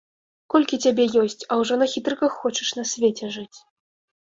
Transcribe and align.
Колькі 0.53 0.79
цябе 0.85 1.05
ёсць, 1.25 1.43
а 1.51 1.59
ўжо 1.61 1.77
на 1.83 1.87
хітрыках 1.93 2.41
хочаш 2.41 2.75
на 2.81 2.89
свеце 2.95 3.33
жыць! 3.39 3.57